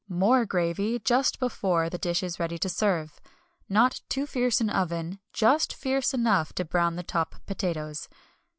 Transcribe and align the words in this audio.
More 0.09 0.47
gravy 0.47 0.97
just 0.97 1.39
before 1.39 1.87
the 1.87 1.99
dish 1.99 2.23
is 2.23 2.39
ready 2.39 2.57
to 2.57 2.69
serve. 2.69 3.21
Not 3.69 4.01
too 4.09 4.25
fierce 4.25 4.59
an 4.59 4.71
oven, 4.71 5.19
just 5.31 5.75
fierce 5.75 6.11
enough 6.11 6.53
to 6.53 6.65
brown 6.65 6.95
the 6.95 7.03
top 7.03 7.35
potatoes. 7.45 8.09